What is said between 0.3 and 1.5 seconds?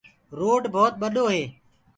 روڊ ڀوت ٻڏو هي۔